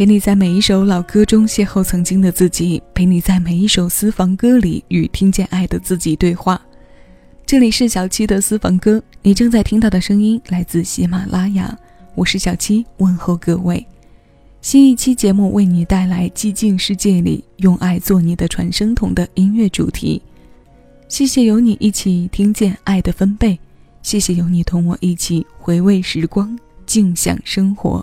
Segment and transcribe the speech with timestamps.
[0.00, 6.58] 陪你在每一首老歌中邂逅曾经的自己，陪你在每一首私房歌里与听见爱的自己对话。
[7.44, 11.78] 这里是小七的私房歌，你正在听到的声音来自喜马拉雅，
[12.14, 13.86] 我是小七，问候各位。
[14.62, 20.22] 新一期节目为你带来《寂静世界里用爱做你的传声筒》的音乐主题。
[21.10, 23.60] 谢谢有你一起听见爱的分贝，
[24.00, 28.02] 谢谢有你同我一起回味时光，静享生活。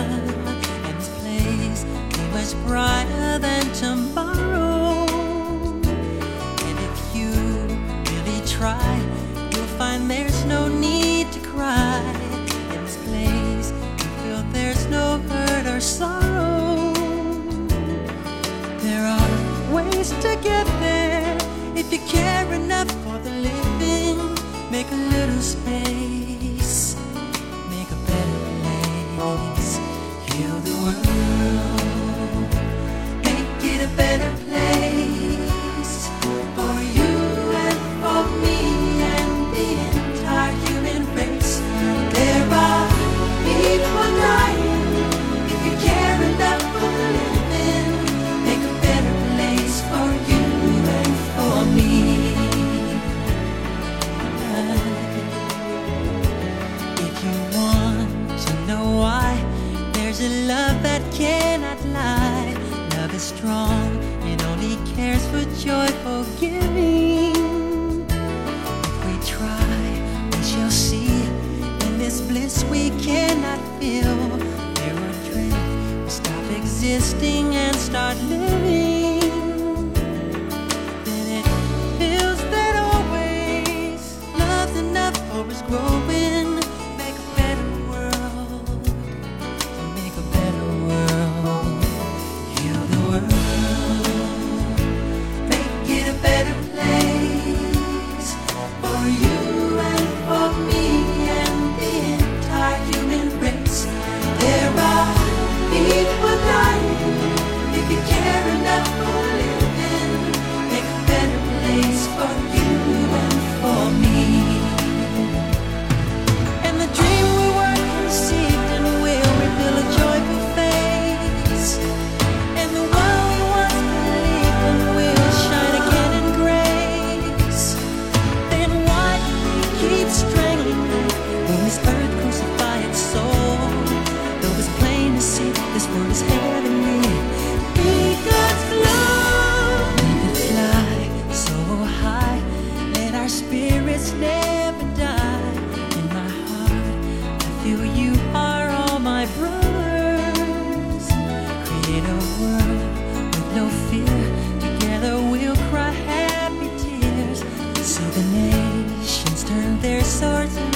[157.91, 160.70] So the nations turn their swords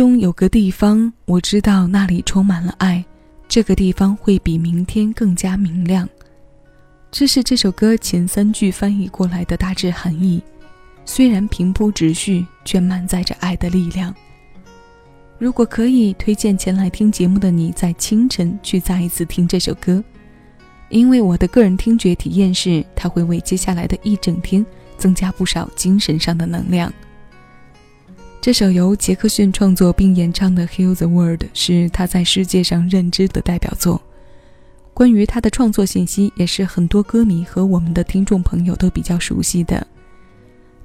[0.00, 3.04] 中有个地方，我知道那里充满了爱，
[3.46, 6.08] 这个地方会比明天更加明亮。
[7.10, 10.42] 这是这首歌前三句翻译过来的大致含义，
[11.04, 14.14] 虽然平铺直叙，却满载着爱的力量。
[15.38, 20.02] 如果可以，推荐前来听节目的你在清晨去再一次听这首歌，
[20.88, 24.64] 因为我的个人听觉体验是，它会为接下来的一整天
[24.96, 26.90] 增加不少精神上的能量。
[28.42, 34.00] 这首由杰克逊创作并演唱的《Heal the World》是他在世界上认知的代表作。
[34.94, 39.86] 关于他的创作信息，也是很多歌迷和我们的听众朋友都比较熟悉的。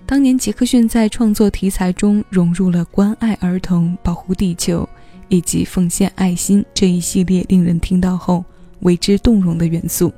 [0.05, 4.87] 当年杰克逊在创作题材中融入了关爱儿童、保护地球
[5.29, 8.43] 以及奉献爱心这一系列令人听到后
[8.81, 10.13] 为之动容的元素。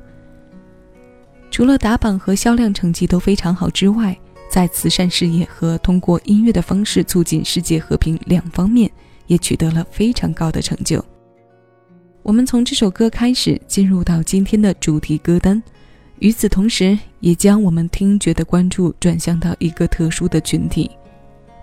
[1.52, 4.18] 除了打榜和销量成绩都非常好之外，
[4.50, 8.90] 在慈善事业和通过音乐的方式促进世界和平两方面
[9.28, 11.04] 也取得了非常高的成就。
[12.24, 15.62] 我们从这首歌开始进入到今天的主题歌单，
[16.20, 20.92] 与此同时，也将我们听觉的关注转向到一个特殊的群体。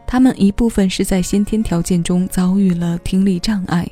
[0.06, 3.86] 他们一部分是在先天条件中遭遇了听力障碍，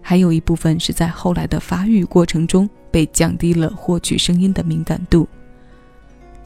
[0.00, 5.28] 还有一部分是在后来的发育过程中被降低了获取声音的敏感度。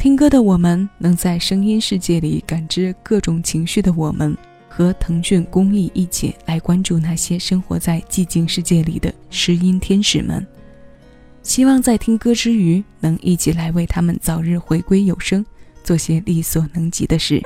[0.03, 4.37] 听歌的我们，能在声音世界里感知各种情绪的我们。
[4.69, 10.45] 和腾讯公益一起来关注那些生活在寂静世界里的失音天使们，
[11.45, 15.47] 希望在听歌之余，能一起来为他们早日回归有声，
[15.85, 17.41] 做些力所能及的事。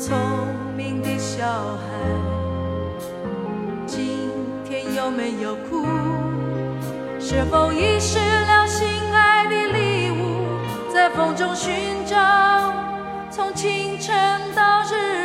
[0.00, 0.16] 聪
[0.76, 1.88] 明的小孩，
[3.84, 4.30] 今
[4.64, 5.84] 天有没有哭？
[7.18, 10.46] 是否遗失了心爱的礼物，
[10.92, 11.74] 在风中寻
[12.06, 12.72] 找，
[13.28, 14.14] 从清晨
[14.54, 15.17] 到日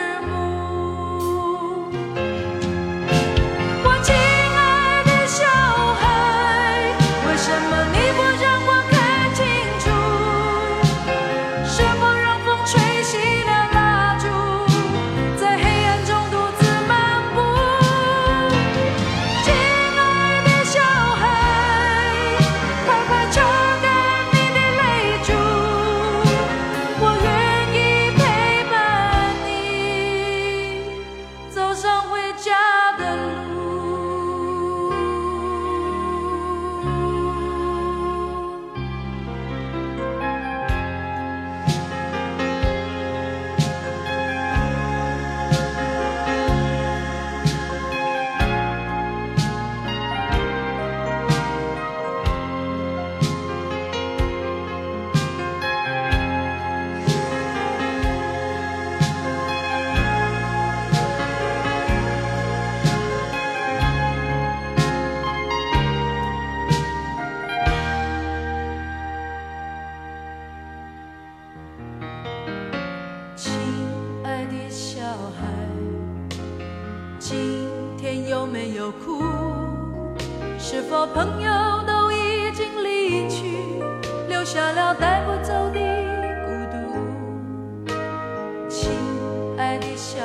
[89.96, 90.20] 小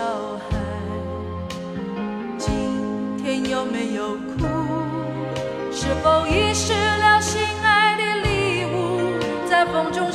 [0.49, 0.57] 孩，
[2.39, 4.47] 今天有没有哭？
[5.71, 9.13] 是否遗失了心爱的礼物，
[9.49, 10.11] 在风中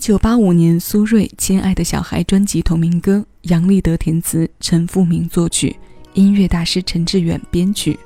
[0.00, 5.76] 九八五年，苏芮《亲爱的小孩》专辑同名歌，杨立德填词，陈复明作曲，
[6.14, 7.98] 音乐大师陈志远编曲。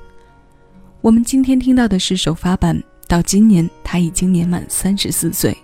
[0.99, 5.57] 我们今天听到的是首发版，到今年他已经年满三十四岁。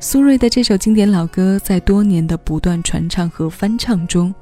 [0.00, 4.34] 苏芮的这首经典老歌，在多年的不断传唱和翻唱中，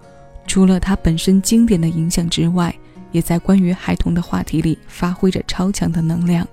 [0.46, 2.72] 除了它本身经典的影响之外，
[3.10, 6.46] 也在关于孩童的话题里发挥着超强的能量。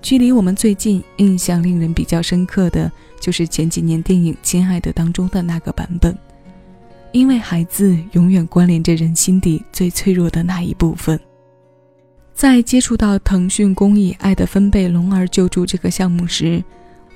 [0.00, 6.16] 距离我们最近、印象令人比较深刻的就是前几年电影《亲爱的》当中的那个版本，
[7.12, 11.18] 因为孩子永远关联着人心底最脆弱的那一部分。
[12.34, 16.62] 在接触到腾讯公益“爱的分贝龙儿救助”这个项目时，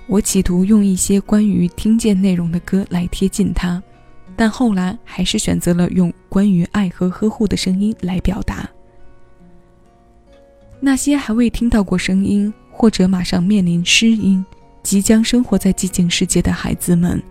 [0.07, 3.83] 我企图用一些关于听见内容的歌来贴近它，
[4.35, 8.69] 但后来还是选择了用关于爱和呵护的声音来表达。
[10.81, 12.53] 那些还未听到过声音。
[12.73, 14.43] 或者马上面临失音，
[14.83, 17.23] 即将生活在寂静世界的孩子们，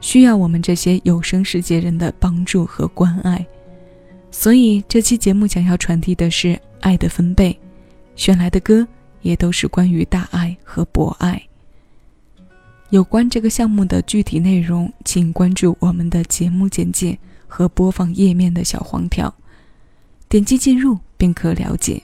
[0.00, 3.44] 需要我们这些有声世界人的帮助和关爱。
[4.30, 7.58] 所以这期节目想要传递的是爱的分贝，
[8.16, 8.86] 选来的歌
[9.22, 11.42] 也都是关于大爱和博爱。
[12.90, 19.32] 有关这个项目的具体内容，请关注我们的节目简介和播放页面的小黄条，
[20.28, 22.02] 点击进入便可了解。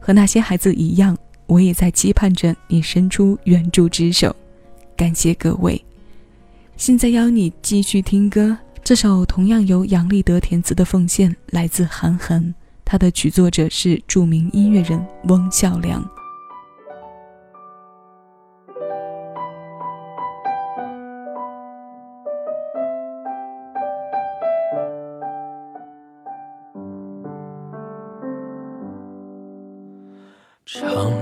[0.00, 1.16] 和那些孩子一样。
[1.52, 4.34] 我也在期盼着你伸出援助之手，
[4.96, 5.84] 感谢各位。
[6.78, 12.54] 现在邀你继续听歌，这首同样由杨立德填词的《奉献》来自韩寒，
[12.86, 16.02] 他的曲作者是著名音乐人翁孝良。
[30.64, 31.21] 长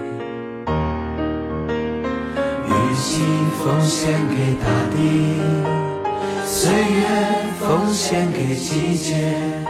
[3.63, 4.95] 奉献给大地，
[6.45, 7.03] 岁月
[7.59, 9.60] 奉献给季节，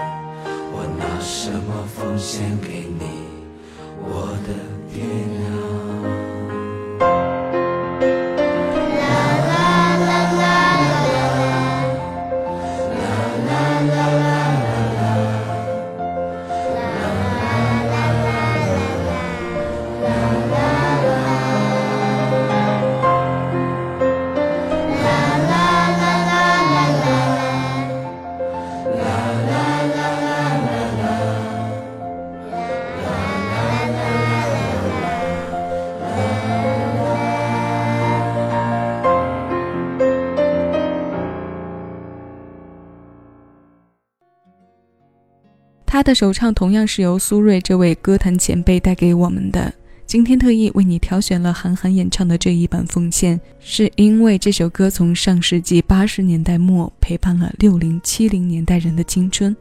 [46.01, 49.71] 他的首唱同样是由苏芮这位歌坛前辈带给我们的。
[50.07, 59.55] 今天特意为你挑选了韩寒演唱的这一版《奉献》，是因为这首歌从上世纪八十年代末陪伴了六零七零年代人的青春，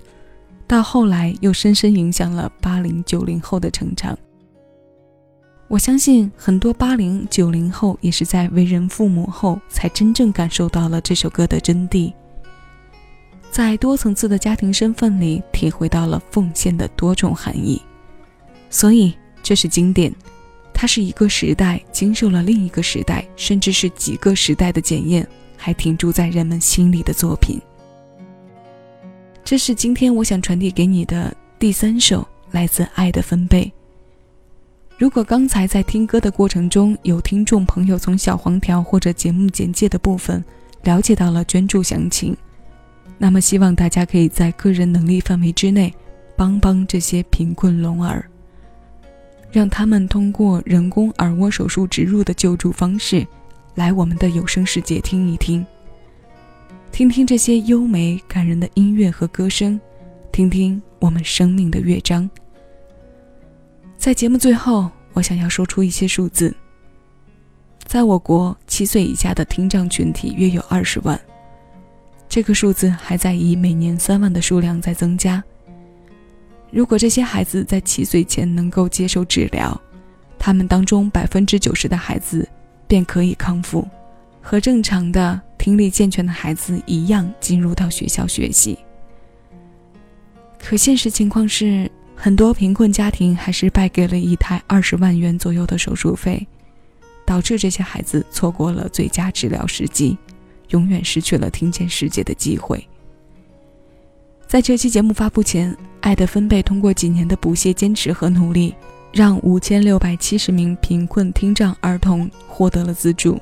[0.67, 4.19] 到后来又深深影响了八零九零后的成长。
[5.69, 12.11] 我相信很多八零九零后也是在为人父母后，才真正感受到了这首歌的真谛，
[13.51, 17.83] 在多层次的家庭身份里，体会到了奉献的多种含义。
[18.71, 20.15] 所以，这是经典。
[20.73, 27.61] 它是一个时代经受了另一个时代，甚至是几个时代的检验，还停驻在人们心里的作品。
[29.45, 33.65] 这是今天我想传递给你的第三首来自《爱的分贝》。
[34.97, 40.43] 如果刚才在听歌的过程中有听众朋友从小黄条或者节目简介的部分
[40.85, 42.35] 了解到了捐助详情，
[43.23, 45.93] 那么希望大家可以在个人能力范围之内
[46.37, 48.25] 帮帮这些贫困聋儿。
[49.53, 53.27] 让他们通过人工耳蜗手术植入的救助方式，
[53.75, 55.67] 来我们的有声世界听一听，
[56.91, 59.79] 听听这些优美感人的音乐和歌声，
[60.33, 62.29] 听听我们生命的乐章。
[63.99, 66.55] 在节目最后，我想要说出一些数字。
[67.85, 71.21] 在我国，七岁以下的听障群体约有二十万，
[72.31, 75.43] 这个数字还在以每年三万的数量在增加。
[76.71, 79.79] 如果这些孩子在七岁前能够接受治疗，
[80.39, 82.49] 他们当中百分之九十的孩子
[82.87, 83.85] 便可以康复，
[84.41, 88.79] 和正常的听力健全的孩子一样进入到学校学习。
[90.57, 96.47] 可现实情况是，很多贫困家庭还是败给了一台二十万元左右的手术费，
[97.27, 100.17] 导致这些孩子错过了最佳治疗时机，
[100.71, 102.85] 永远失去了听见世界的机会。
[104.47, 108.75] 在这期节目发布前，爱的分贝通过几年的不懈坚持和努力，
[109.13, 113.39] 让五千六百七十名贫困听障儿童获得了资助。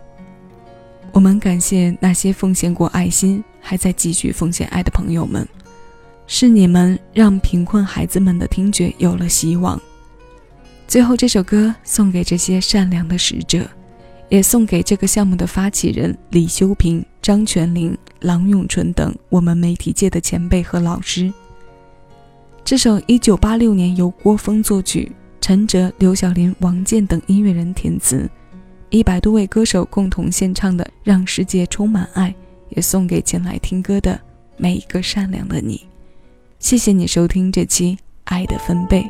[1.13, 5.49] 我们感谢那些奉献过爱心、还在继续奉献爱的朋友们，
[6.27, 9.81] 是你们让贫困孩子们的听觉有了希望。
[10.87, 13.67] 最后，这首歌送给这些善良的使者。
[14.29, 21.33] 也送给这个项目的发起人李修平、张全林、郎永淳等我们媒体界的前辈和老师。
[22.65, 25.11] 这首1986年由郭峰作曲，
[25.41, 28.29] 陈哲、刘晓林、王健等音乐人填词，
[28.91, 32.31] 一百多位歌手共同献唱的《让世界充满爱》，
[32.69, 34.21] 也送给前来听歌的
[34.59, 35.87] 每一个善良的你。
[36.59, 39.03] 谢谢你收听这期《爱的分贝》。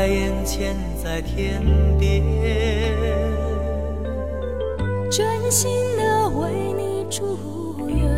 [0.00, 1.62] 在眼前，在天
[1.98, 2.24] 边。
[5.10, 7.36] 真心的为你祝
[7.86, 8.08] 愿，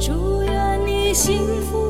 [0.00, 1.85] 祝愿你幸福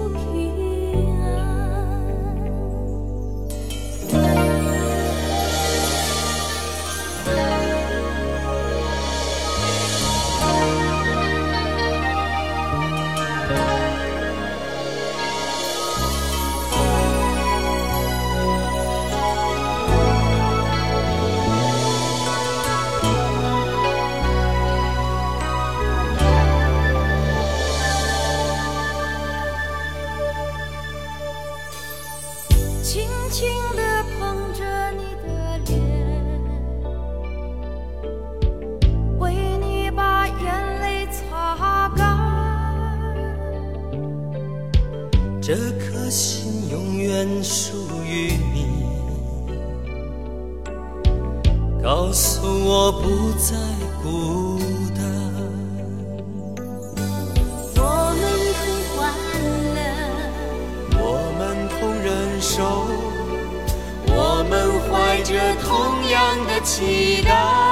[45.47, 48.67] 这颗心永远属于你。
[51.81, 53.55] 告诉我不再
[54.03, 54.59] 孤
[54.97, 54.99] 单。
[57.77, 57.81] 我
[58.19, 58.27] 们
[58.59, 58.99] 同欢
[59.77, 59.79] 乐，
[60.99, 61.01] 我
[61.39, 62.57] 们同忍受，
[64.09, 64.53] 我们
[64.91, 65.31] 怀着
[65.63, 65.71] 同
[66.11, 67.66] 样的期待。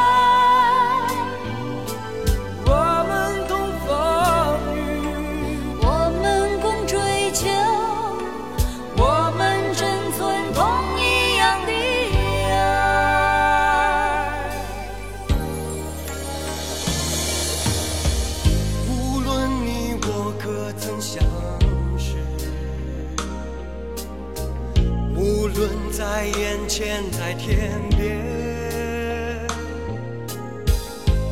[25.64, 28.20] 无论在眼前在天边，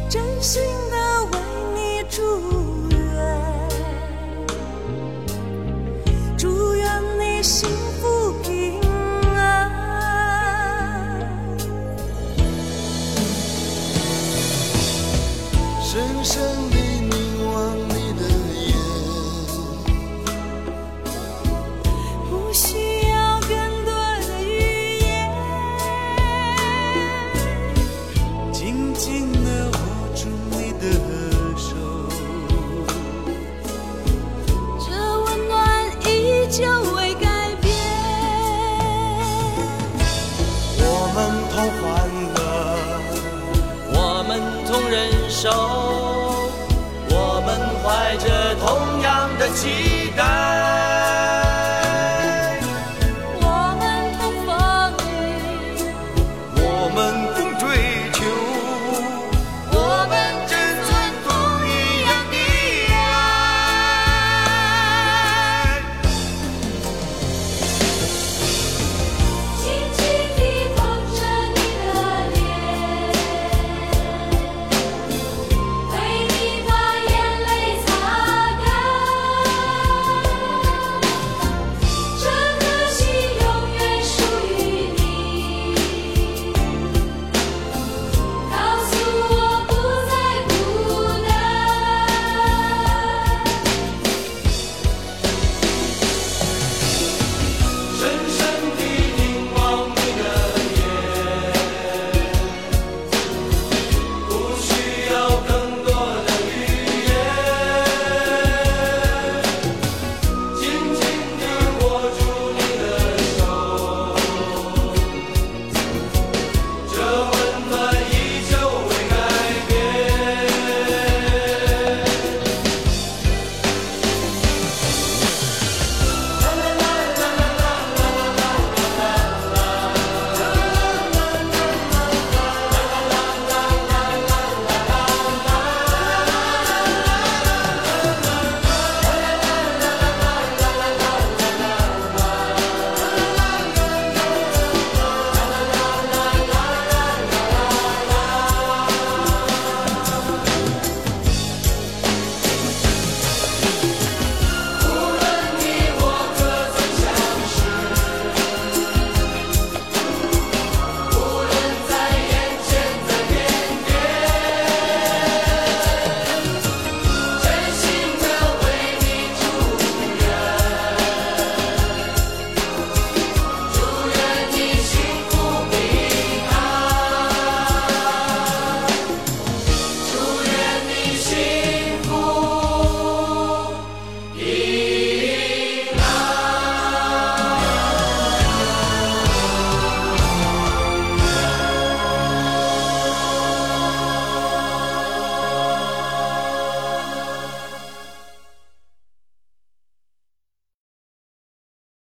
[0.08, 0.62] 真心
[44.92, 45.48] 忍受。
[47.08, 49.91] 我们怀着同样的期待。